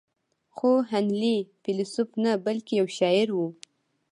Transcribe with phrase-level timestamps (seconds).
[0.55, 3.39] خو هنلي فيلسوف نه بلکې يو شاعر و.